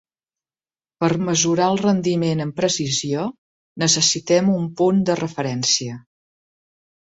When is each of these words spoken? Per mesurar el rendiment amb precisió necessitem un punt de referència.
Per 1.03 1.09
mesurar 1.25 1.67
el 1.73 1.77
rendiment 1.81 2.41
amb 2.45 2.55
precisió 2.61 3.27
necessitem 3.85 4.51
un 4.55 4.67
punt 4.81 5.05
de 5.11 5.19
referència. 5.21 6.01